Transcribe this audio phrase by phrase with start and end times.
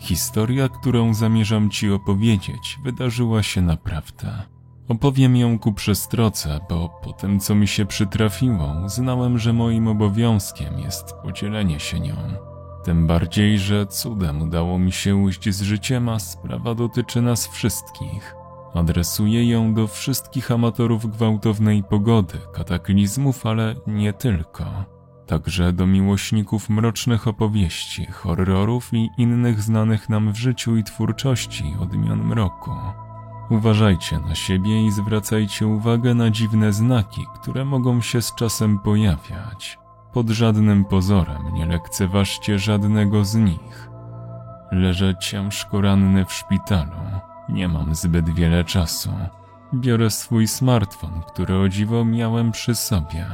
[0.00, 4.42] Historia, którą zamierzam ci opowiedzieć, wydarzyła się naprawdę.
[4.88, 10.78] Opowiem ją ku przestroce, bo po tym, co mi się przytrafiło, znałem, że moim obowiązkiem
[10.78, 12.16] jest podzielenie się nią.
[12.84, 18.34] Tym bardziej, że cudem udało mi się ujść z życiem, a sprawa dotyczy nas wszystkich.
[18.74, 24.64] Adresuję ją do wszystkich amatorów gwałtownej pogody, kataklizmów, ale nie tylko.
[25.30, 32.24] Także do miłośników mrocznych opowieści, horrorów i innych znanych nam w życiu i twórczości odmian
[32.24, 32.70] mroku.
[33.50, 39.78] Uważajcie na siebie i zwracajcie uwagę na dziwne znaki, które mogą się z czasem pojawiać.
[40.12, 43.90] Pod żadnym pozorem nie lekceważcie żadnego z nich.
[44.72, 47.00] Leżę ciężko ranny w szpitalu.
[47.48, 49.10] Nie mam zbyt wiele czasu.
[49.74, 53.26] Biorę swój smartfon, który o dziwo miałem przy sobie.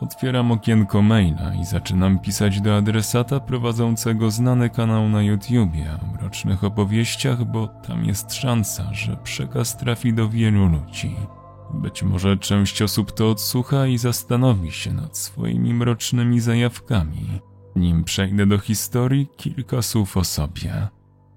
[0.00, 6.64] Otwieram okienko maila i zaczynam pisać do adresata prowadzącego znany kanał na YouTubie o mrocznych
[6.64, 11.16] opowieściach, bo tam jest szansa, że przekaz trafi do wielu ludzi.
[11.74, 17.40] Być może część osób to odsłucha i zastanowi się nad swoimi mrocznymi zajawkami.
[17.76, 20.88] Nim przejdę do historii, kilka słów o sobie.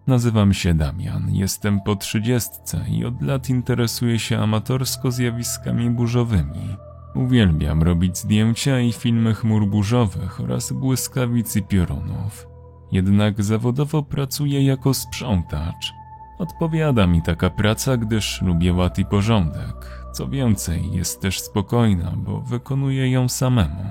[0.07, 6.89] Nazywam się Damian, jestem po trzydziestce i od lat interesuję się amatorsko zjawiskami burzowymi.
[7.20, 12.48] Uwielbiam robić zdjęcia i filmy chmur burzowych oraz błyskawic i piorunów.
[12.92, 15.94] Jednak zawodowo pracuję jako sprzątacz.
[16.38, 20.03] Odpowiada mi taka praca, gdyż lubię ład i porządek.
[20.14, 23.86] Co więcej, jest też spokojna, bo wykonuję ją samemu.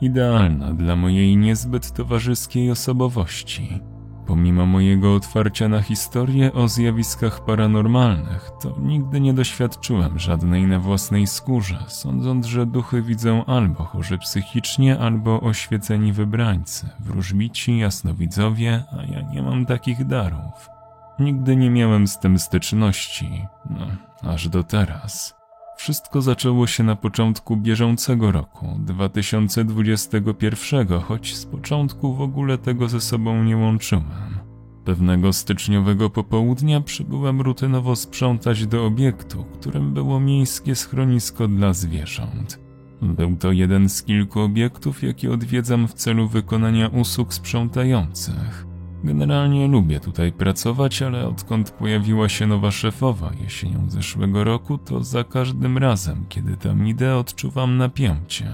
[0.00, 3.80] Idealna dla mojej niezbyt towarzyskiej osobowości.
[4.26, 11.26] Pomimo mojego otwarcia na historię o zjawiskach paranormalnych, to nigdy nie doświadczyłem żadnej na własnej
[11.26, 19.20] skórze, sądząc, że duchy widzą albo chorzy psychicznie, albo oświeceni wybrańcy, wróżbici, jasnowidzowie, a ja
[19.20, 20.70] nie mam takich darów.
[21.18, 23.86] Nigdy nie miałem z tym styczności, no,
[24.30, 25.35] aż do teraz.
[25.76, 33.00] Wszystko zaczęło się na początku bieżącego roku, 2021, choć z początku w ogóle tego ze
[33.00, 34.04] sobą nie łączyłem.
[34.84, 42.66] Pewnego styczniowego popołudnia przybyłem rutynowo sprzątać do obiektu, którym było miejskie schronisko dla zwierząt.
[43.02, 48.65] Był to jeden z kilku obiektów, jakie odwiedzam w celu wykonania usług sprzątających.
[49.06, 55.24] Generalnie lubię tutaj pracować, ale odkąd pojawiła się nowa szefowa jesienią zeszłego roku, to za
[55.24, 58.52] każdym razem, kiedy tam idę, odczuwam napięcie.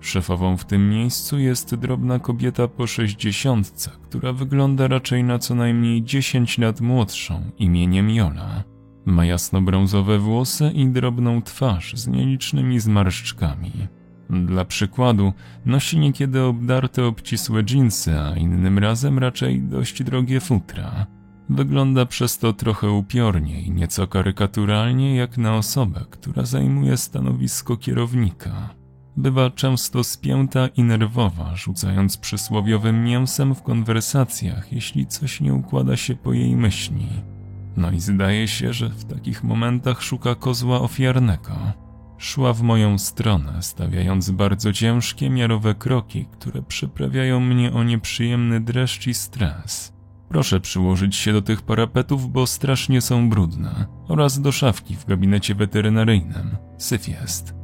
[0.00, 6.02] Szefową w tym miejscu jest drobna kobieta po sześćdziesiątce, która wygląda raczej na co najmniej
[6.02, 8.64] 10 lat młodszą, imieniem Jola.
[9.04, 13.72] Ma jasnobrązowe włosy i drobną twarz z nielicznymi zmarszczkami.
[14.30, 15.32] Dla przykładu,
[15.66, 21.06] nosi niekiedy obdarte obcisłe dżinsy, a innym razem raczej dość drogie futra.
[21.50, 28.74] Wygląda przez to trochę upiornie i nieco karykaturalnie jak na osobę, która zajmuje stanowisko kierownika.
[29.16, 36.14] Bywa często spięta i nerwowa, rzucając przysłowiowym mięsem w konwersacjach, jeśli coś nie układa się
[36.16, 37.08] po jej myśli.
[37.76, 41.85] No i zdaje się, że w takich momentach szuka kozła ofiarnego.
[42.18, 49.06] Szła w moją stronę, stawiając bardzo ciężkie, miarowe kroki, które przyprawiają mnie o nieprzyjemny dreszcz
[49.06, 49.92] i stres.
[50.28, 55.54] Proszę przyłożyć się do tych parapetów, bo strasznie są brudne, oraz do szafki w gabinecie
[55.54, 56.56] weterynaryjnym.
[56.78, 57.54] Syf jest.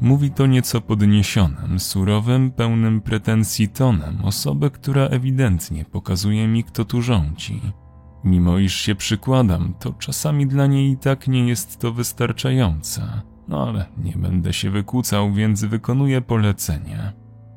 [0.00, 7.02] Mówi to nieco podniesionym, surowym, pełnym pretensji tonem osoby, która ewidentnie pokazuje mi, kto tu
[7.02, 7.60] rządzi.
[8.24, 13.22] Mimo iż się przykładam, to czasami dla niej i tak nie jest to wystarczające.
[13.52, 17.12] No ale nie będę się wykłócał, więc wykonuję polecenie.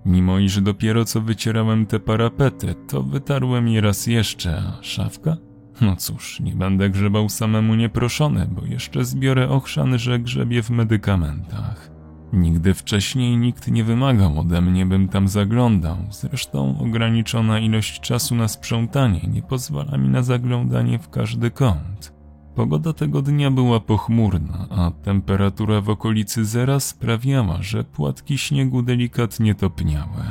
[0.06, 5.38] Mimo iż dopiero co wycierałem te parapety, to wytarłem je raz jeszcze, a szafka?
[5.82, 11.92] No cóż, nie będę grzebał samemu nieproszony, bo jeszcze zbiorę ochrzan, że grzebie w medykamentach.
[12.34, 15.98] Nigdy wcześniej nikt nie wymagał ode mnie, bym tam zaglądał.
[16.12, 22.15] Zresztą ograniczona ilość czasu na sprzątanie nie pozwala mi na zaglądanie w każdy kąt.
[22.56, 29.56] Pogoda tego dnia była pochmurna, a temperatura w okolicy zera sprawiała, że płatki śniegu delikatnie
[29.56, 30.24] topniały.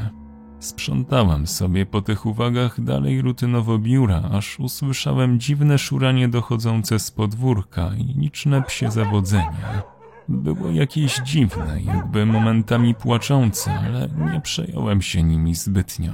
[0.59, 7.91] Sprzątałem sobie po tych uwagach dalej rutynowo biura, aż usłyszałem dziwne szuranie dochodzące z podwórka
[7.99, 9.83] i liczne psie zawodzenia.
[10.29, 16.13] Było jakieś dziwne, jakby momentami płaczące, ale nie przejąłem się nimi zbytnio.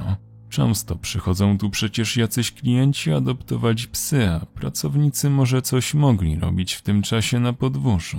[0.50, 6.82] Często przychodzą tu przecież jacyś klienci adoptować psy, a pracownicy może coś mogli robić w
[6.82, 8.18] tym czasie na podwórzu.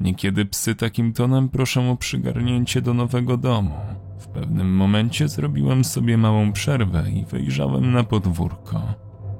[0.00, 3.74] Niekiedy psy takim tonem proszą o przygarnięcie do nowego domu.
[4.18, 8.82] W pewnym momencie zrobiłem sobie małą przerwę i wyjrzałem na podwórko.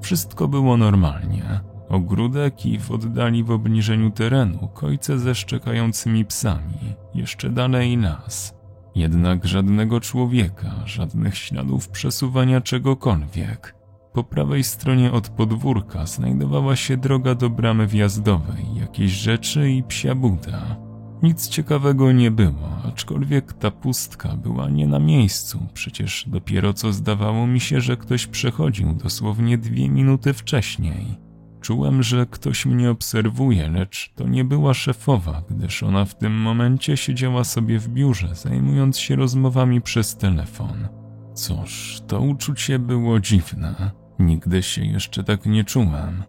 [0.00, 1.60] Wszystko było normalnie.
[1.88, 8.61] Ogródek i w oddali w obniżeniu terenu kojce ze szczekającymi psami, jeszcze dalej las.
[8.94, 13.74] Jednak żadnego człowieka, żadnych śladów przesuwania czegokolwiek.
[14.12, 20.14] Po prawej stronie od podwórka znajdowała się droga do bramy wjazdowej, jakieś rzeczy i psia
[20.14, 20.76] buda.
[21.22, 27.46] Nic ciekawego nie było, aczkolwiek ta pustka była nie na miejscu, przecież dopiero co zdawało
[27.46, 31.18] mi się, że ktoś przechodził dosłownie dwie minuty wcześniej.
[31.62, 36.96] Czułem, że ktoś mnie obserwuje, lecz to nie była szefowa, gdyż ona w tym momencie
[36.96, 40.88] siedziała sobie w biurze, zajmując się rozmowami przez telefon.
[41.34, 43.90] Cóż, to uczucie było dziwne.
[44.18, 46.22] Nigdy się jeszcze tak nie czułem.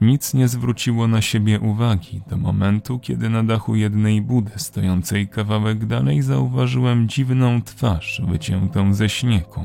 [0.00, 5.86] Nic nie zwróciło na siebie uwagi do momentu, kiedy na dachu jednej budy stojącej kawałek
[5.86, 9.64] dalej zauważyłem dziwną twarz wyciętą ze śniegu.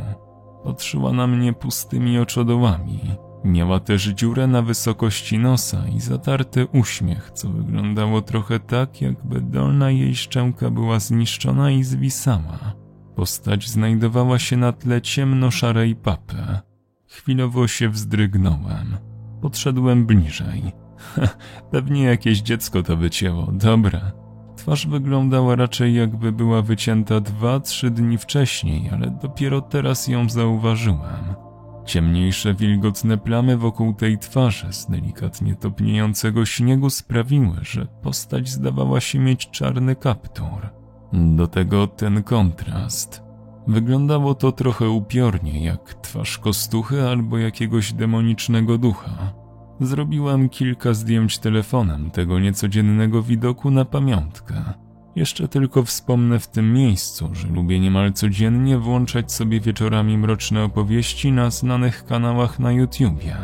[0.64, 3.00] Patrzyła na mnie pustymi oczodołami.
[3.46, 9.92] Miała też dziurę na wysokości nosa i zatarty uśmiech, co wyglądało trochę tak, jakby dolna
[9.92, 12.74] jej szczęka była zniszczona i zwisała.
[13.16, 16.60] Postać znajdowała się na tle ciemno-szarej papy.
[17.08, 18.98] Chwilowo się wzdrygnąłem.
[19.42, 20.72] Podszedłem bliżej.
[21.72, 24.12] Pewnie jakieś dziecko to wycięło, dobra.
[24.56, 31.45] Twarz wyglądała raczej jakby była wycięta dwa, trzy dni wcześniej, ale dopiero teraz ją zauważyłem.
[31.86, 39.20] Ciemniejsze, wilgotne plamy wokół tej twarzy z delikatnie topniejącego śniegu sprawiły, że postać zdawała się
[39.20, 40.70] mieć czarny kaptur.
[41.14, 43.24] Do tego ten kontrast.
[43.68, 49.34] Wyglądało to trochę upiornie, jak twarz kostuchy albo jakiegoś demonicznego ducha.
[49.80, 54.85] Zrobiłam kilka zdjęć telefonem tego niecodziennego widoku na pamiątkę.
[55.16, 61.32] Jeszcze tylko wspomnę w tym miejscu, że lubię niemal codziennie włączać sobie wieczorami mroczne opowieści
[61.32, 63.38] na znanych kanałach na YouTubie.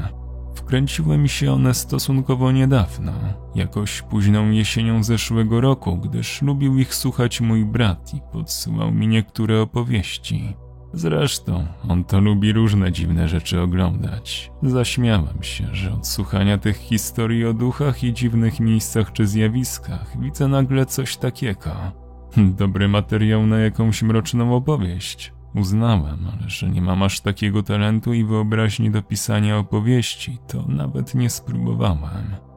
[0.56, 3.14] Wkręciły mi się one stosunkowo niedawno,
[3.56, 9.62] jakoś późną jesienią zeszłego roku, gdyż lubił ich słuchać mój brat i podsyłał mi niektóre
[9.62, 10.54] opowieści.
[10.94, 14.52] Zresztą, on to lubi różne dziwne rzeczy oglądać.
[14.64, 20.48] Zaśmiałem się, że od słuchania tych historii o duchach i dziwnych miejscach czy zjawiskach widzę
[20.48, 21.72] nagle coś takiego.
[22.60, 25.34] Dobry materiał na jakąś mroczną opowieść.
[25.56, 31.16] Uznałem, ale że nie mam aż takiego talentu i wyobraźni do pisania opowieści, to nawet
[31.16, 32.51] nie spróbowałem.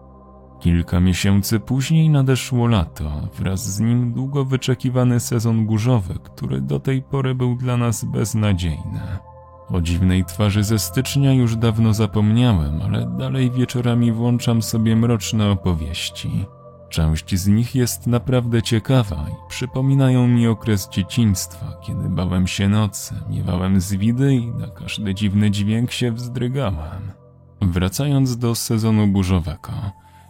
[0.64, 7.02] Kilka miesięcy później nadeszło lato, wraz z nim długo wyczekiwany sezon burzowy, który do tej
[7.02, 9.00] pory był dla nas beznadziejny.
[9.68, 16.46] O dziwnej twarzy ze stycznia już dawno zapomniałem, ale dalej wieczorami włączam sobie mroczne opowieści.
[16.88, 23.14] Część z nich jest naprawdę ciekawa i przypominają mi okres dzieciństwa, kiedy bałem się nocy,
[23.30, 27.12] miewałem zwidy i na każdy dziwny dźwięk się wzdrygałem.
[27.60, 29.72] Wracając do sezonu burzowego,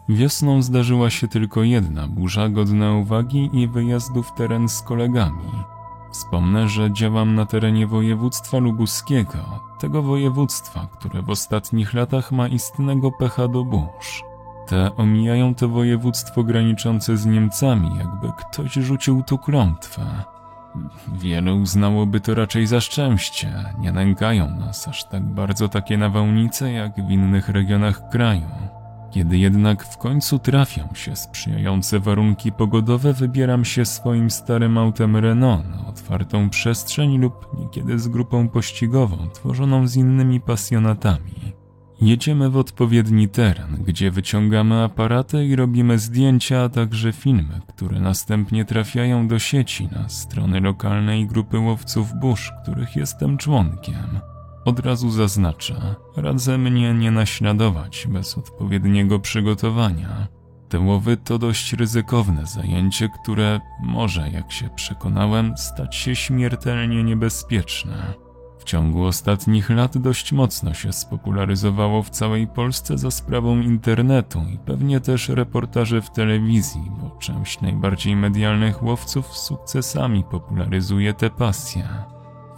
[0.09, 5.51] wiosną zdarzyła się tylko jedna burza godna uwagi i wyjazdu w teren z kolegami.
[6.13, 9.39] Wspomnę, że działam na terenie województwa lubuskiego,
[9.79, 14.23] tego województwa, które w ostatnich latach ma istnego pecha do burz.
[14.67, 20.25] Te omijają to województwo graniczące z Niemcami, jakby ktoś rzucił tu klątwę.
[21.13, 23.65] Wielu uznałoby to raczej za szczęście.
[23.79, 28.49] Nie nękają nas aż tak bardzo takie nawałnice jak w innych regionach kraju.
[29.15, 35.69] Kiedy jednak w końcu trafią się sprzyjające warunki pogodowe, wybieram się swoim starym autem Renault
[35.69, 41.55] na otwartą przestrzeń lub niekiedy z grupą pościgową tworzoną z innymi pasjonatami.
[42.01, 48.65] Jedziemy w odpowiedni teren, gdzie wyciągamy aparaty i robimy zdjęcia, a także filmy, które następnie
[48.65, 54.34] trafiają do sieci na strony lokalnej grupy łowców burz, których jestem członkiem.
[54.65, 60.27] Od razu zaznaczę, radzę mnie nie naśladować bez odpowiedniego przygotowania.
[60.69, 68.15] Te łowy to dość ryzykowne zajęcie, które może, jak się przekonałem, stać się śmiertelnie niebezpieczne.
[68.59, 74.59] W ciągu ostatnich lat dość mocno się spopularyzowało w całej Polsce za sprawą internetu i
[74.59, 82.14] pewnie też reportaże w telewizji, bo część najbardziej medialnych łowców sukcesami popularyzuje tę pasję.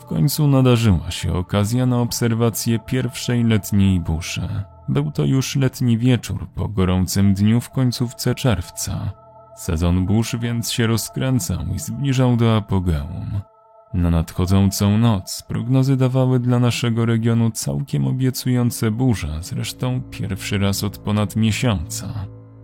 [0.06, 4.48] W końcu nadarzyła się okazja na obserwację pierwszej letniej buszy.
[4.88, 9.12] Był to już letni wieczór po gorącym dniu w końcówce czerwca.
[9.56, 13.40] Sezon burz więc się rozkręcał i zbliżał do apogeum.
[13.94, 20.98] Na nadchodzącą noc prognozy dawały dla naszego regionu całkiem obiecujące burze, zresztą pierwszy raz od
[20.98, 22.08] ponad miesiąca.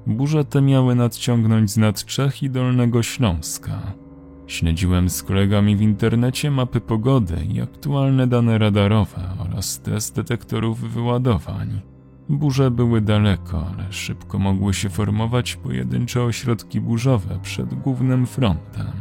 [0.06, 4.01] Burze te miały nadciągnąć z nad Czech i Dolnego Śląska.
[4.46, 11.80] Śledziłem z kolegami w internecie mapy pogody i aktualne dane radarowe oraz test detektorów wyładowań.
[12.28, 18.92] Burze były daleko, ale szybko mogły się formować pojedyncze ośrodki burzowe przed głównym frontem.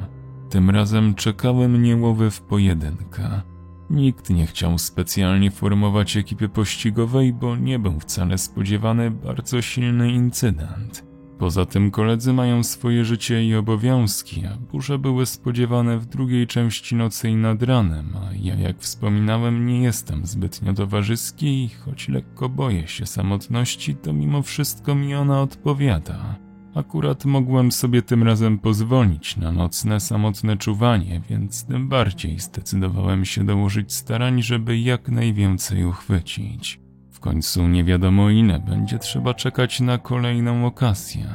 [0.49, 3.41] Tym razem czekały mnie łowy w pojedynkę.
[3.89, 11.10] Nikt nie chciał specjalnie formować ekipy pościgowej, bo nie był wcale spodziewany bardzo silny incydent.
[11.41, 16.95] Poza tym koledzy mają swoje życie i obowiązki, a burze były spodziewane w drugiej części
[16.95, 22.49] nocy i nad ranem, a ja jak wspominałem nie jestem zbytnio towarzyski i choć lekko
[22.49, 26.35] boję się samotności, to mimo wszystko mi ona odpowiada.
[26.75, 33.43] Akurat mogłem sobie tym razem pozwolić na nocne, samotne czuwanie, więc tym bardziej zdecydowałem się
[33.45, 36.80] dołożyć starań, żeby jak najwięcej uchwycić.
[37.21, 41.27] Końcu nie wiadomo ile będzie trzeba czekać na kolejną okazję.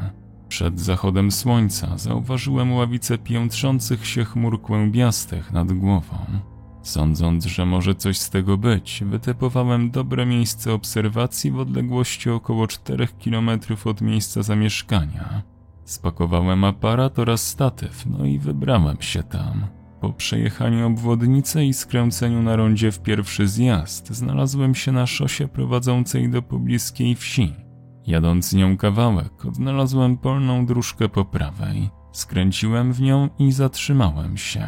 [0.49, 6.17] Przed zachodem słońca zauważyłem ławicę piętrzących się chmur kłębiastych nad głową.
[6.83, 13.09] Sądząc, że może coś z tego być, wytypowałem dobre miejsce obserwacji w odległości około 4
[13.25, 13.51] km
[13.85, 15.43] od miejsca zamieszkania.
[15.85, 19.67] Spakowałem aparat oraz statyw, no i wybrałem się tam.
[20.07, 26.31] Po przejechaniu obwodnicy i skręceniu na rondzie w pierwszy zjazd, znalazłem się na szosie prowadzącej
[26.31, 27.55] do pobliskiej wsi.
[28.07, 31.91] Jadąc nią kawałek, odnalazłem polną dróżkę po prawej.
[32.13, 34.67] Skręciłem w nią i zatrzymałem się.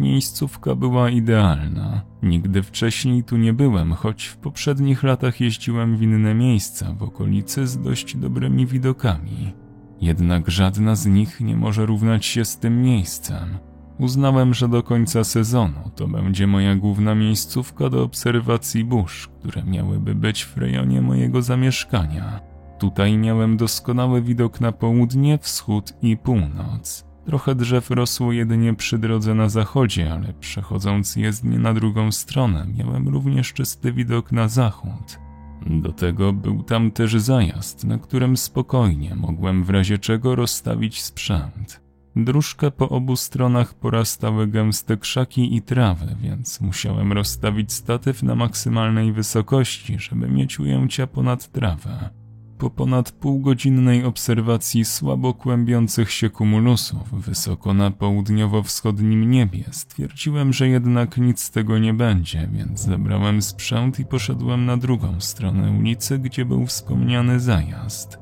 [0.00, 2.02] Miejscówka była idealna.
[2.22, 7.66] Nigdy wcześniej tu nie byłem, choć w poprzednich latach jeździłem w inne miejsca w okolicy
[7.66, 9.52] z dość dobrymi widokami.
[10.00, 13.67] Jednak żadna z nich nie może równać się z tym miejscem.
[13.98, 20.14] Uznałem, że do końca sezonu to będzie moja główna miejscówka do obserwacji burz, które miałyby
[20.14, 22.40] być w rejonie mojego zamieszkania.
[22.78, 27.04] Tutaj miałem doskonały widok na południe, wschód i północ.
[27.26, 33.08] Trochę drzew rosło jedynie przy drodze na zachodzie, ale przechodząc jezdnię na drugą stronę, miałem
[33.08, 35.18] również czysty widok na zachód.
[35.66, 41.87] Do tego był tam też zajazd, na którym spokojnie mogłem w razie czego rozstawić sprzęt.
[42.18, 49.12] Dróżkę po obu stronach porastały gęste krzaki i trawy, więc musiałem rozstawić statyw na maksymalnej
[49.12, 52.10] wysokości, żeby mieć ujęcia ponad trawę.
[52.58, 61.16] Po ponad półgodzinnej obserwacji słabo kłębiących się kumulusów wysoko na południowo-wschodnim niebie stwierdziłem, że jednak
[61.16, 66.44] nic z tego nie będzie, więc zabrałem sprzęt i poszedłem na drugą stronę ulicy, gdzie
[66.44, 68.18] był wspomniany zajazd.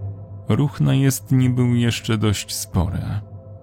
[0.48, 3.00] Ruch na jezdni był jeszcze dość spory.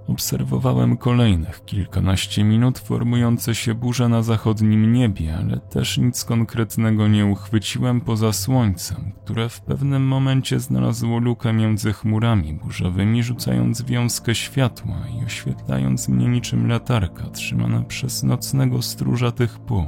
[0.07, 7.25] Obserwowałem kolejnych kilkanaście minut formujące się burze na zachodnim niebie, ale też nic konkretnego nie
[7.25, 14.95] uchwyciłem poza słońcem, które w pewnym momencie znalazło lukę między chmurami burzowymi, rzucając wiązkę światła
[15.07, 19.86] i oświetlając mnie niczym latarka trzymana przez nocnego stróża tych pól.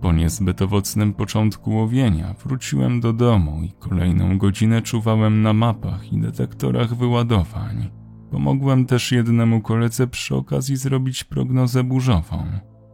[0.00, 6.20] Po niezbyt owocnym początku łowienia wróciłem do domu i kolejną godzinę czuwałem na mapach i
[6.20, 7.97] detektorach wyładowań.
[8.30, 12.44] Pomogłem też jednemu koledze przy okazji zrobić prognozę burzową.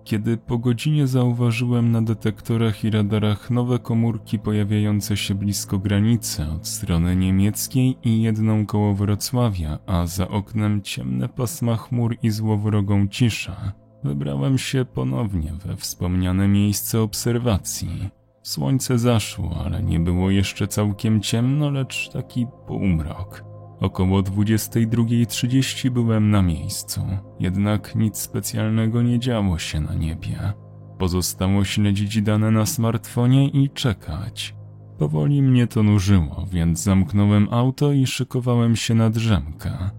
[0.05, 6.69] Kiedy po godzinie zauważyłem na detektorach i radarach nowe komórki pojawiające się blisko granicy od
[6.69, 13.73] strony niemieckiej i jedną koło Wrocławia, a za oknem ciemne pasma chmur i złowrogą cisza,
[14.05, 18.11] wybrałem się ponownie we wspomniane miejsce obserwacji.
[18.43, 23.54] Słońce zaszło, ale nie było jeszcze całkiem ciemno, lecz taki półmrok.
[23.81, 27.01] Około 22.30 byłem na miejscu,
[27.41, 30.53] jednak nic specjalnego nie działo się na niebie.
[30.99, 34.55] Pozostało śledzić dane na smartfonie i czekać.
[34.99, 39.91] Powoli mnie to nużyło, więc zamknąłem auto i szykowałem się na drzemkę.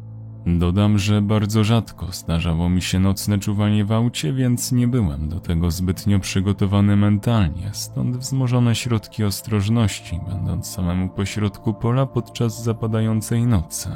[0.46, 5.40] Dodam, że bardzo rzadko zdarzało mi się nocne czuwanie w aucie, więc nie byłem do
[5.40, 13.90] tego zbytnio przygotowany mentalnie, stąd wzmożone środki ostrożności, będąc samemu pośrodku pola podczas zapadającej nocy.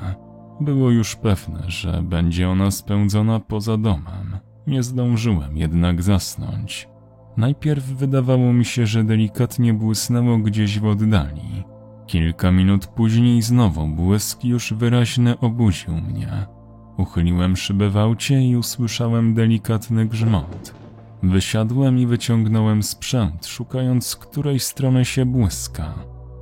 [0.62, 4.38] Było już pewne, że będzie ona spędzona poza domem.
[4.68, 6.89] Nie zdążyłem jednak zasnąć.
[7.38, 11.63] Najpierw wydawało mi się, że delikatnie błysnęło gdzieś w oddali.
[12.10, 16.46] Kilka minut później znowu błysk już wyraźny obudził mnie.
[16.98, 20.74] Uchyliłem szybę w aucie i usłyszałem delikatny grzmot.
[21.24, 25.94] Wysiadłem i wyciągnąłem sprzęt, szukając z której strony się błyska.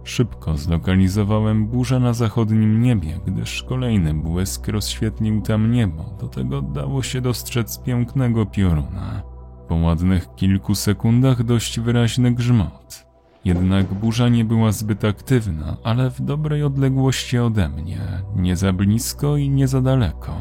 [0.04, 7.04] Szybko zlokalizowałem burzę na zachodnim niebie, gdyż kolejny błysk rozświetlił tam niebo, do tego dało
[7.04, 9.24] się dostrzec pięknego pioruna.
[9.68, 13.07] Po ładnych kilku sekundach dość wyraźny grzmot.
[13.48, 18.02] Jednak burza nie była zbyt aktywna, ale w dobrej odległości ode mnie,
[18.36, 20.36] nie za blisko i nie za daleko.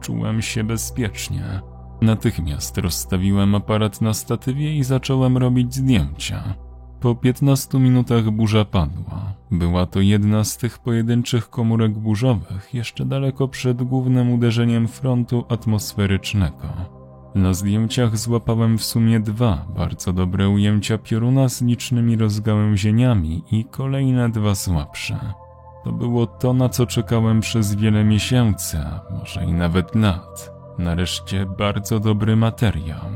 [0.00, 1.60] Czułem się bezpiecznie.
[2.02, 6.54] Natychmiast rozstawiłem aparat na statywie i zacząłem robić zdjęcia.
[7.00, 9.34] Po 15 minutach burza padła.
[9.50, 16.99] Była to jedna z tych pojedynczych komórek burzowych, jeszcze daleko przed głównym uderzeniem frontu atmosferycznego.
[17.34, 24.30] Na zdjęciach złapałem w sumie dwa bardzo dobre ujęcia pioruna z licznymi rozgałęzieniami i kolejne
[24.30, 25.32] dwa słabsze.
[25.84, 30.52] To było to, na co czekałem przez wiele miesięcy, a może i nawet lat.
[30.78, 33.06] Nareszcie bardzo dobry materiał.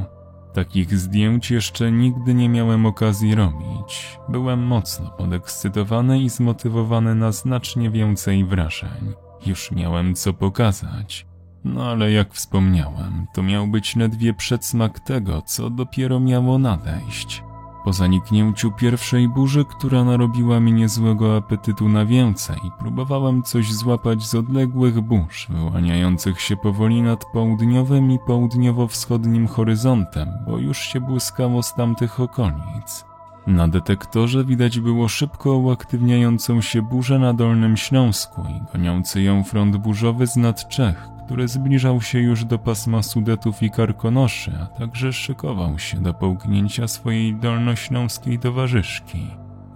[0.53, 4.19] Takich zdjęć jeszcze nigdy nie miałem okazji robić.
[4.29, 9.15] Byłem mocno podekscytowany i zmotywowany na znacznie więcej wrażeń.
[9.47, 11.27] Już miałem co pokazać.
[11.65, 17.43] No ale jak wspomniałem, to miał być ledwie przedsmak tego, co dopiero miało nadejść.
[17.85, 24.35] Po zaniknięciu pierwszej burzy, która narobiła mi niezłego apetytu na więcej, próbowałem coś złapać z
[24.35, 31.75] odległych burz, wyłaniających się powoli nad południowym i południowo-wschodnim horyzontem, bo już się błyskało z
[31.75, 33.05] tamtych okolic.
[33.47, 39.77] Na detektorze widać było szybko uaktywniającą się burzę na Dolnym Śląsku i goniący ją front
[39.77, 45.13] burzowy z nad Czech, który zbliżał się już do pasma Sudetów i Karkonoszy, a także
[45.13, 49.27] szykował się do połknięcia swojej dolnośląskiej towarzyszki.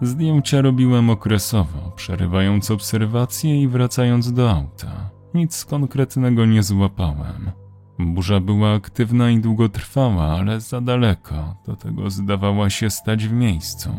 [0.03, 5.11] Zdjęcia robiłem okresowo, przerywając obserwacje i wracając do auta.
[5.35, 7.51] Nic konkretnego nie złapałem.
[7.99, 13.91] Burza była aktywna i długotrwała, ale za daleko, do tego zdawała się stać w miejscu.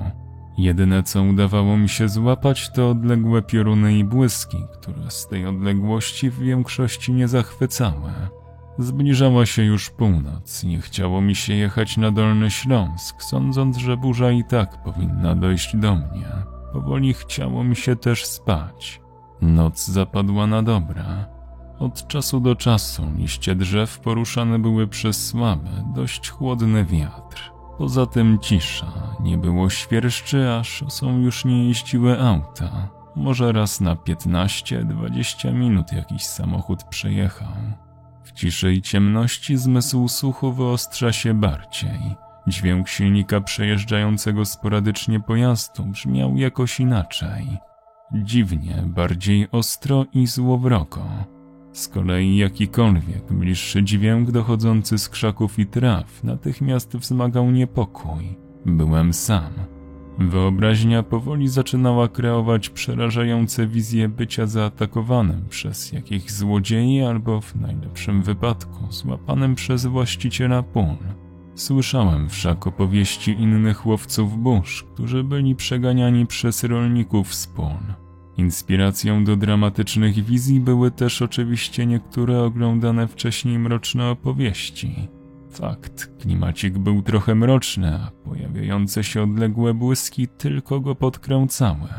[0.59, 6.29] Jedyne co udawało mi się złapać to odległe pioruny i błyski, które z tej odległości
[6.29, 8.11] w większości nie zachwycały.
[8.77, 14.31] Zbliżała się już północ, nie chciało mi się jechać na Dolny Śląsk, sądząc, że burza
[14.31, 16.27] i tak powinna dojść do mnie.
[16.73, 19.01] Powoli chciało mi się też spać.
[19.41, 21.25] Noc zapadła na dobre.
[21.79, 27.58] Od czasu do czasu liście drzew poruszane były przez słaby, dość chłodny wiatr.
[27.79, 32.89] Poza tym cisza, nie było świerszczy, a szosą już nie jeździły auta.
[33.15, 37.53] Może raz na 15-20 minut jakiś samochód przejechał.
[38.23, 42.15] W ciszy i ciemności zmysł słuchu wyostrza się bardziej.
[42.47, 47.57] Dźwięk silnika przejeżdżającego sporadycznie pojazdu brzmiał jakoś inaczej.
[48.13, 51.01] Dziwnie, bardziej ostro i złowroko.
[51.73, 58.37] Z kolei jakikolwiek bliższy dźwięk dochodzący z krzaków i traw natychmiast wzmagał niepokój.
[58.65, 59.53] Byłem sam.
[60.19, 68.91] Wyobraźnia powoli zaczynała kreować przerażające wizje bycia zaatakowanym przez jakichś złodziei albo w najlepszym wypadku
[68.91, 70.97] złapanym przez właściciela pól.
[71.55, 77.79] Słyszałem wszak opowieści innych łowców burz, którzy byli przeganiani przez rolników z pól.
[78.39, 84.95] Inspiracją do dramatycznych wizji były też oczywiście niektóre oglądane wcześniej mroczne opowieści.
[85.51, 91.89] Fakt, klimacik był trochę mroczny, a pojawiające się odległe błyski tylko go podkręcały.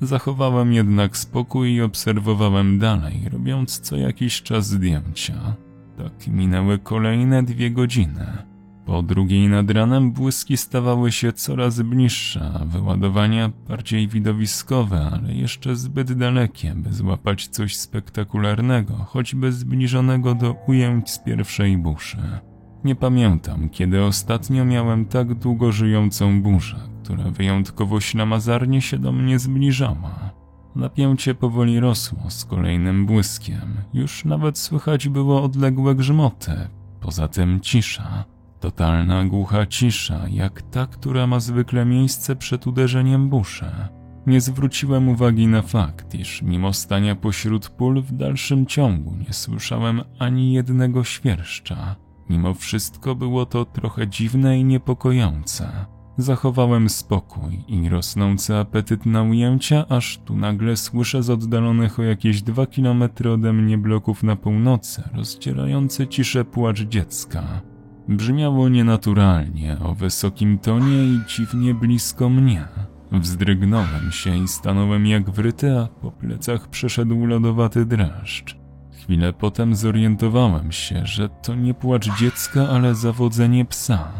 [0.00, 5.56] Zachowałem jednak spokój i obserwowałem dalej, robiąc co jakiś czas zdjęcia.
[5.96, 8.49] Tak minęły kolejne dwie godziny.
[8.86, 15.76] Po drugiej nad ranem błyski stawały się coraz bliższe, a wyładowania bardziej widowiskowe, ale jeszcze
[15.76, 22.40] zbyt dalekie, by złapać coś spektakularnego, choćby zbliżonego do ujęć z pierwszej burzy.
[22.84, 29.38] Nie pamiętam, kiedy ostatnio miałem tak długo żyjącą burzę, która wyjątkowo ślamazarnie się do mnie
[29.38, 30.30] zbliżała.
[30.76, 36.52] Napięcie powoli rosło z kolejnym błyskiem, już nawet słychać było odległe grzmoty,
[37.00, 38.24] poza tym cisza.
[38.60, 43.88] Totalna głucha cisza, jak ta, która ma zwykle miejsce przed uderzeniem busza.
[44.26, 50.02] Nie zwróciłem uwagi na fakt, iż mimo stania pośród pól w dalszym ciągu nie słyszałem
[50.18, 51.96] ani jednego świerszcza.
[52.30, 55.86] Mimo wszystko było to trochę dziwne i niepokojące.
[56.18, 62.42] Zachowałem spokój i rosnący apetyt na ujęcia, aż tu nagle słyszę z oddalonych o jakieś
[62.42, 67.69] dwa kilometry ode mnie bloków na północy rozdzierający ciszę płacz dziecka.
[68.08, 72.68] Brzmiało nienaturalnie, o wysokim tonie i dziwnie blisko mnie.
[73.12, 78.56] Wzdrygnąłem się i stanąłem jak wryty, a po plecach przeszedł lodowaty dreszcz.
[78.92, 84.12] Chwilę potem zorientowałem się, że to nie płacz dziecka, ale zawodzenie psa.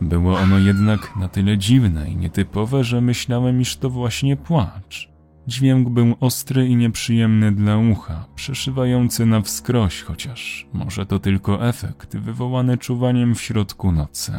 [0.00, 5.09] Było ono jednak na tyle dziwne i nietypowe, że myślałem, iż to właśnie płacz.
[5.50, 12.16] Dźwięk był ostry i nieprzyjemny dla ucha, przeszywający na wskroś, chociaż może to tylko efekt
[12.16, 14.32] wywołany czuwaniem w środku nocy.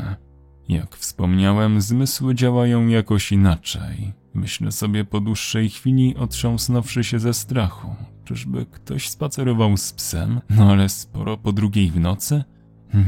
[0.70, 4.14] Jak wspomniałem, zmysły działają jakoś inaczej.
[4.34, 7.96] Myślę sobie po dłuższej chwili, otrząsnąwszy się ze strachu.
[8.24, 10.42] Czyżby ktoś spacerował z psem?
[10.50, 12.44] No ale sporo po drugiej w nocy?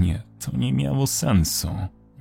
[0.02, 1.70] Nie, to nie miało sensu.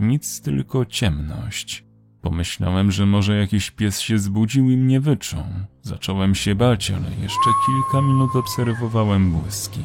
[0.00, 1.84] Nic, tylko ciemność.
[2.22, 5.42] Pomyślałem, że może jakiś pies się zbudził i mnie wyczuł.
[5.82, 9.82] Zacząłem się bać, ale jeszcze kilka minut obserwowałem błyski.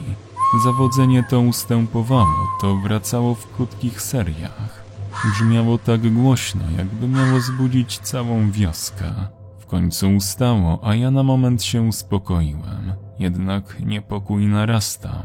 [0.64, 4.86] Zawodzenie to ustępowało, to wracało w krótkich seriach.
[5.26, 9.14] Brzmiało tak głośno, jakby miało zbudzić całą wioskę.
[9.60, 12.94] W końcu ustało, a ja na moment się uspokoiłem.
[13.20, 15.24] Jednak niepokój narastał.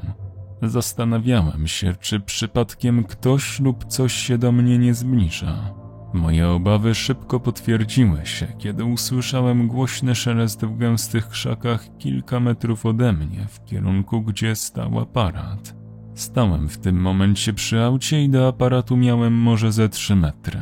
[0.63, 5.82] Zastanawiałem się, czy przypadkiem ktoś lub coś się do mnie nie zbliża.
[6.15, 13.13] Moje obawy szybko potwierdziły się, kiedy usłyszałem głośny szelest w gęstych krzakach kilka metrów ode
[13.13, 15.75] mnie, w kierunku gdzie stał aparat.
[16.15, 20.61] Stałem w tym momencie przy aucie i do aparatu miałem może ze trzy metry.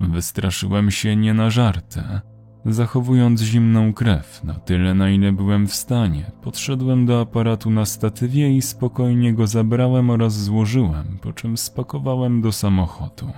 [0.00, 2.20] Wystraszyłem się nie na żartę.
[2.66, 8.56] Zachowując zimną krew na tyle, na ile byłem w stanie, podszedłem do aparatu na statywie
[8.56, 13.32] i spokojnie go zabrałem oraz złożyłem, po czym spakowałem do samochodu.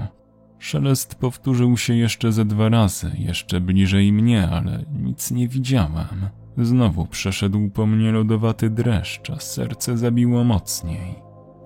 [0.63, 6.29] Szelest powtórzył się jeszcze ze dwa razy, jeszcze bliżej mnie, ale nic nie widziałem.
[6.59, 11.15] Znowu przeszedł po mnie lodowaty dreszcz, a serce zabiło mocniej.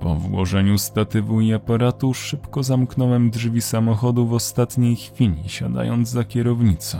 [0.00, 6.98] Po włożeniu statywu i aparatu szybko zamknąłem drzwi samochodu w ostatniej chwili, siadając za kierownicą.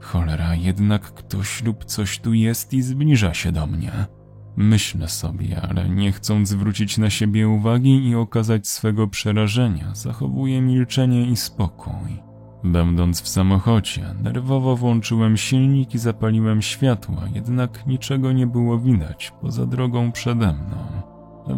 [0.00, 4.06] Cholera, jednak ktoś lub coś tu jest i zbliża się do mnie.
[4.56, 11.26] Myślę sobie, ale nie chcąc zwrócić na siebie uwagi i okazać swego przerażenia, zachowuję milczenie
[11.26, 12.26] i spokój.
[12.64, 19.66] Będąc w samochodzie, nerwowo włączyłem silnik i zapaliłem światła, jednak niczego nie było widać poza
[19.66, 21.02] drogą przede mną.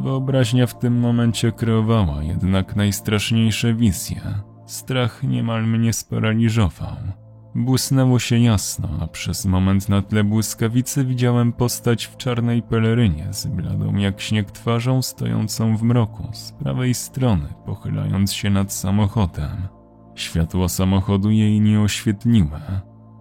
[0.02, 4.20] Wyobraźnia w tym momencie kreowała jednak najstraszniejsze wizje.
[4.66, 6.96] Strach niemal mnie sparaliżował.
[7.58, 13.46] Błysnęło się jasno, a przez moment na tle błyskawicy widziałem postać w czarnej pelerynie z
[13.46, 19.68] bladą jak śnieg twarzą stojącą w mroku z prawej strony, pochylając się nad samochodem.
[20.14, 22.60] Światło samochodu jej nie oświetliły.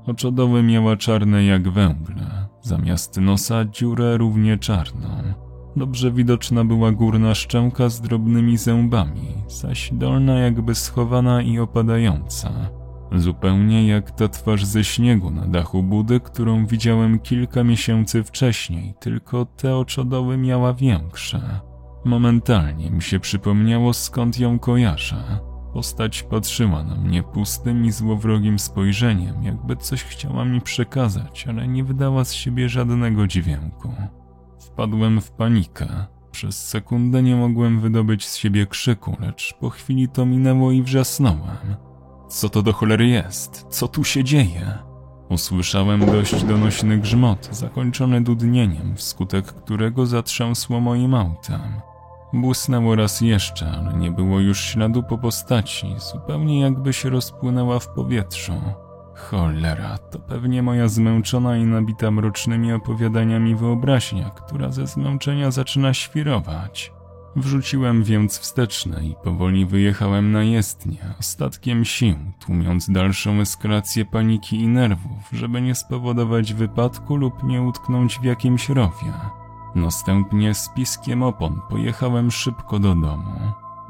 [0.05, 5.33] Oczodowe miała czarne jak węgle, zamiast nosa dziurę równie czarną.
[5.75, 12.76] Dobrze widoczna była górna szczęka z drobnymi zębami, zaś dolna jakby schowana i opadająca.
[13.15, 19.45] Zupełnie jak ta twarz ze śniegu na dachu budy, którą widziałem kilka miesięcy wcześniej, tylko
[19.45, 21.59] te oczodoły miała większe.
[22.05, 25.39] Momentalnie mi się przypomniało skąd ją kojarzę.
[25.73, 31.83] Postać patrzyła na mnie pustym i złowrogim spojrzeniem, jakby coś chciała mi przekazać, ale nie
[31.83, 33.93] wydała z siebie żadnego dźwięku.
[34.59, 35.87] Wpadłem w panikę.
[36.31, 41.86] Przez sekundę nie mogłem wydobyć z siebie krzyku, lecz po chwili to minęło i wrzasnąłem.
[42.27, 43.65] Co to do cholery jest?
[43.69, 44.77] Co tu się dzieje?
[45.29, 51.61] Usłyszałem dość donośny grzmot, zakończony dudnieniem, wskutek którego zatrzęsło moim autem.
[52.33, 57.87] Błysnęło raz jeszcze, ale nie było już śladu po postaci, zupełnie jakby się rozpłynęła w
[57.87, 58.53] powietrzu.
[59.15, 66.96] Cholera, to pewnie moja zmęczona i nabita mrocznymi opowiadaniami wyobraźnia, która ze zmęczenia zaczyna świrować.
[67.37, 74.67] Wrzuciłem więc wsteczne i powoli wyjechałem na jezdnię, ostatkiem sił, tłumiąc dalszą eskalację paniki i
[74.67, 79.13] nerwów, żeby nie spowodować wypadku lub nie utknąć w jakimś rowie.
[79.75, 83.39] Następnie z piskiem opon pojechałem szybko do domu.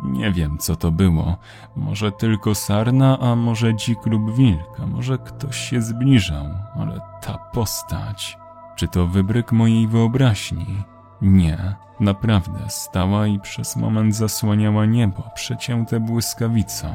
[0.04, 1.38] Nie wiem, co to było.
[1.76, 7.38] Może tylko sarna, a może dzik lub wilk, a może ktoś się zbliżał, ale ta
[7.38, 8.38] postać.
[8.76, 10.97] Czy to wybryk mojej wyobraźni?
[11.22, 16.88] Nie, naprawdę stała i przez moment zasłaniała niebo, przecięte błyskawicą.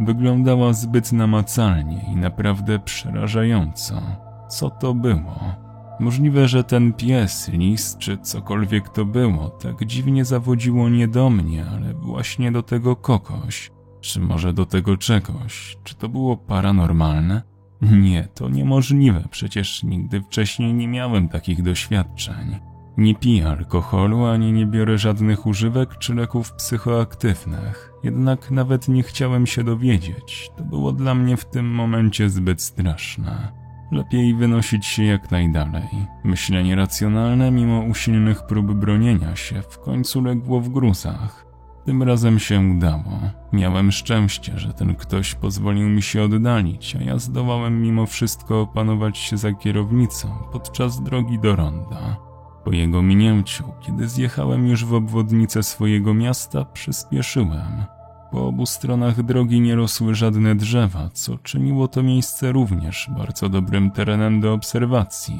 [0.00, 4.02] Wyglądała zbyt namacalnie i naprawdę przerażająco.
[4.48, 5.66] Co to było?
[6.00, 11.64] Możliwe, że ten pies, lis czy cokolwiek to było, tak dziwnie zawodziło nie do mnie,
[11.74, 13.70] ale właśnie do tego kogoś.
[14.00, 15.78] Czy może do tego czegoś?
[15.84, 17.42] Czy to było paranormalne?
[17.82, 22.56] Nie, to niemożliwe, przecież nigdy wcześniej nie miałem takich doświadczeń.
[22.96, 29.46] Nie piję alkoholu ani nie biorę żadnych używek czy leków psychoaktywnych, jednak nawet nie chciałem
[29.46, 30.50] się dowiedzieć.
[30.56, 33.52] To było dla mnie w tym momencie zbyt straszne.
[33.92, 35.88] Lepiej wynosić się jak najdalej.
[36.24, 41.46] Myślenie racjonalne, mimo usilnych prób bronienia się, w końcu legło w gruzach.
[41.84, 43.20] Tym razem się udało.
[43.52, 49.18] Miałem szczęście, że ten ktoś pozwolił mi się oddalić, a ja zdołałem mimo wszystko opanować
[49.18, 52.25] się za kierownicą podczas drogi do ronda.
[52.66, 57.84] Po jego minięciu, kiedy zjechałem już w obwodnicę swojego miasta, przyspieszyłem.
[58.30, 63.90] Po obu stronach drogi nie rosły żadne drzewa, co czyniło to miejsce również bardzo dobrym
[63.90, 65.38] terenem do obserwacji.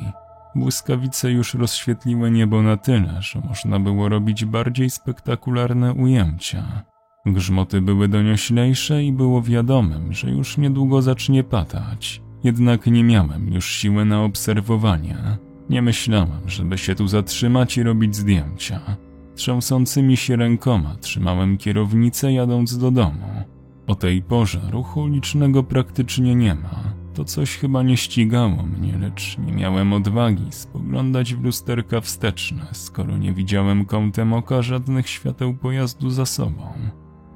[0.55, 6.83] Błyskawice już rozświetliły niebo na tyle, że można było robić bardziej spektakularne ujęcia.
[7.27, 12.23] Grzmoty były donioślejsze i było wiadomym, że już niedługo zacznie padać.
[12.45, 15.46] Jednak nie miałem już siły na obserwowanie.
[15.71, 18.81] Nie myślałem, żeby się tu zatrzymać i robić zdjęcia.
[19.35, 23.45] Trzęsącymi się rękoma trzymałem kierownicę jadąc do domu.
[23.87, 26.95] O tej porze ruchu ulicznego praktycznie nie ma.
[27.15, 33.17] To coś chyba nie ścigało mnie, lecz nie miałem odwagi spoglądać w lusterka wsteczne, skoro
[33.19, 36.63] nie widziałem kątem oka żadnych świateł pojazdu za sobą.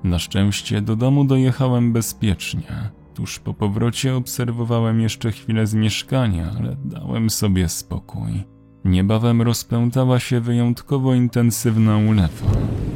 [0.05, 2.91] Na szczęście do domu dojechałem bezpiecznie.
[3.15, 8.45] Tuż po powrocie obserwowałem jeszcze chwilę z mieszkania, ale dałem sobie spokój.
[8.85, 12.47] Niebawem rozpętała się wyjątkowo intensywna ulewa.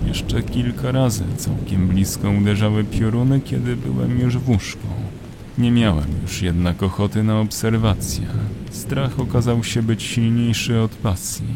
[0.07, 4.87] Jeszcze kilka razy całkiem blisko uderzały pioruny, kiedy byłem już w łóżku.
[5.59, 8.27] Nie miałem już jednak ochoty na obserwację.
[8.71, 11.55] Strach okazał się być silniejszy od pasji.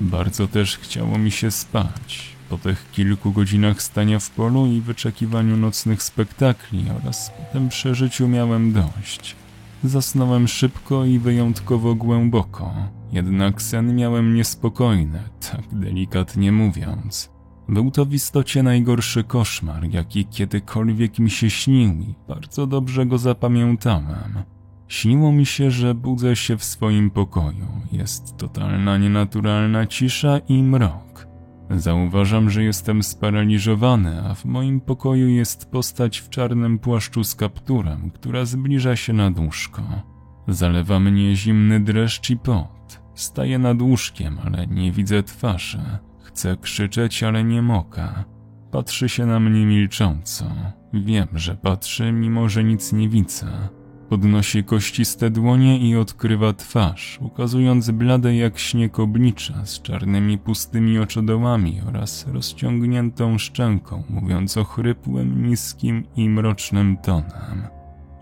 [0.00, 2.37] Bardzo też chciało mi się spać.
[2.48, 8.28] Po tych kilku godzinach stania w polu i wyczekiwaniu nocnych spektakli oraz po tym przeżyciu
[8.28, 9.36] miałem dość.
[9.84, 12.74] Zasnąłem szybko i wyjątkowo głęboko,
[13.12, 17.30] jednak sen miałem niespokojny, tak delikatnie mówiąc.
[17.68, 23.18] Był to w istocie najgorszy koszmar, jaki kiedykolwiek mi się śnił i bardzo dobrze go
[23.18, 24.42] zapamiętałem.
[24.88, 27.66] Śniło mi się, że budzę się w swoim pokoju.
[27.92, 31.27] Jest totalna nienaturalna cisza i mrok.
[31.70, 38.10] Zauważam, że jestem sparaliżowany, a w moim pokoju jest postać w czarnym płaszczu z kapturem,
[38.10, 39.82] która zbliża się nad łóżko.
[40.48, 43.00] Zalewa mnie zimny dreszcz i pot.
[43.14, 45.80] Staję nad łóżkiem, ale nie widzę twarzy.
[46.22, 48.08] Chcę krzyczeć, ale nie mogę.
[48.70, 50.44] Patrzy się na mnie milcząco.
[50.92, 53.46] Wiem, że patrzy, mimo że nic nie widzę.
[54.08, 61.80] Podnosi kościste dłonie i odkrywa twarz, ukazując blade jak śnieg oblicza z czarnymi pustymi oczodołami
[61.88, 67.68] oraz rozciągniętą szczęką, mówiąc ochrypłym, niskim i mrocznym tonem.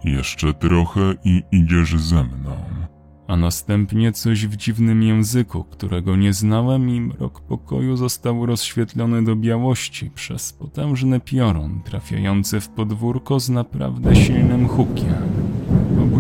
[0.05, 2.57] Jeszcze trochę i idziesz ze mną.
[3.29, 9.37] A następnie coś w dziwnym języku, którego nie znałem i mrok pokoju został rozświetlony do
[9.37, 15.36] białości przez potężny piorun trafiający w podwórko z naprawdę silnym hukiem.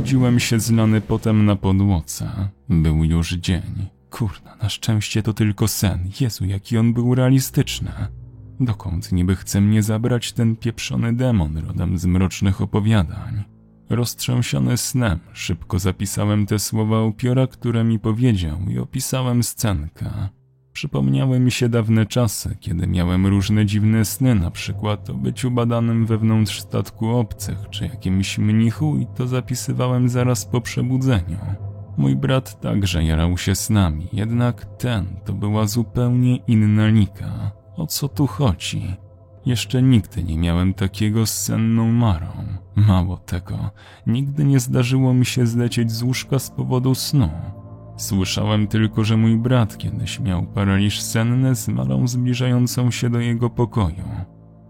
[0.07, 2.49] Obudziłem się znany potem na podłodze.
[2.69, 3.87] Był już dzień.
[4.11, 6.11] Kurna, na szczęście to tylko sen.
[6.21, 7.92] Jezu, jaki on był realistyczny.
[8.61, 13.45] Dokąd niby chce mnie zabrać ten pieprzony demon rodem z mrocznych opowiadań?
[13.90, 20.11] Roztrzęsiony snem, szybko zapisałem te słowa upiora, które mi powiedział i opisałem scenkę.
[20.76, 26.06] Przypomniały mi się dawne czasy, kiedy miałem różne dziwne sny, na przykład o byciu badanym
[26.06, 31.38] wewnątrz statku obcych czy jakimś mnichu i to zapisywałem zaraz po przebudzeniu.
[31.96, 37.50] Mój brat także jarał się snami, jednak ten to była zupełnie inna nika.
[37.76, 38.82] O co tu chodzi?
[39.46, 42.44] Jeszcze nigdy nie miałem takiego z senną marą.
[42.74, 43.70] Mało tego,
[44.06, 47.30] nigdy nie zdarzyło mi się zlecieć z łóżka z powodu snu.
[47.96, 53.50] Słyszałem tylko, że mój brat kiedyś miał paraliż senny z malą zbliżającą się do jego
[53.50, 54.04] pokoju.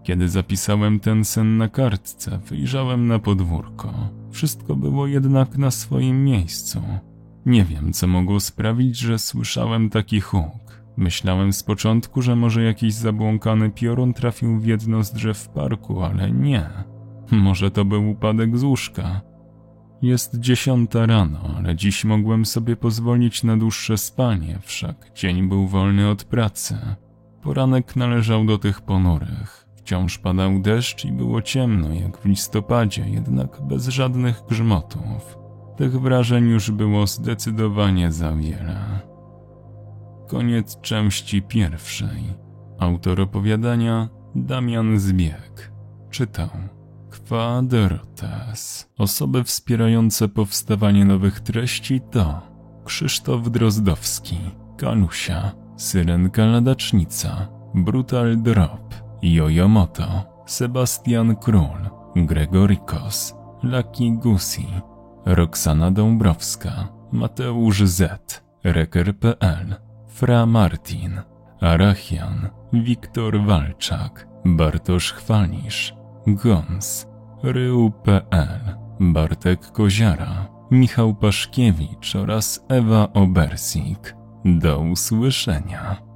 [0.03, 3.93] Kiedy zapisałem ten sen na kartce, wyjrzałem na podwórko.
[4.31, 6.81] Wszystko było jednak na swoim miejscu.
[7.45, 10.83] Nie wiem, co mogło sprawić, że słyszałem taki huk.
[10.97, 16.03] Myślałem z początku, że może jakiś zabłąkany piorun trafił w jedno z drzew w parku,
[16.03, 16.69] ale nie.
[17.31, 19.21] Może to był upadek z łóżka.
[20.01, 26.09] Jest dziesiąta rano, ale dziś mogłem sobie pozwolić na dłuższe spanie, wszak dzień był wolny
[26.09, 26.77] od pracy.
[27.41, 29.67] Poranek należał do tych ponurych.
[29.75, 35.37] Wciąż padał deszcz i było ciemno, jak w listopadzie, jednak bez żadnych grzmotów.
[35.77, 38.99] Tych wrażeń już było zdecydowanie za wiele.
[40.27, 42.23] Koniec części pierwszej.
[42.79, 45.71] Autor opowiadania Damian Zbieg.
[46.09, 46.49] Czytał
[47.27, 48.89] Kwadrates.
[48.97, 52.41] Osoby wspierające powstawanie nowych treści to
[52.85, 54.37] Krzysztof Drozdowski,
[54.77, 60.03] Kalusia, Syrenka Ladacznica, Brutal Drop, Jojomoto,
[60.45, 64.67] Sebastian Król, Gregorikos, Lucky Gusi,
[65.25, 69.75] Roxana Dąbrowska, Mateusz Z, Reker.pl,
[70.07, 71.21] Fra Martin,
[71.61, 75.93] Arachian, Wiktor Walczak, Bartosz Chwalisz,
[76.27, 77.07] Gons,
[77.43, 78.59] Rył.pl,
[78.99, 84.15] Bartek Koziara, Michał Paszkiewicz oraz Ewa Obersik.
[84.45, 86.06] Do usłyszenia.